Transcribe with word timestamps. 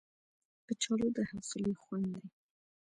کچالو 0.65 1.07
د 1.15 1.17
حوصلې 1.29 1.73
خوند 1.81 2.07
دی 2.21 2.27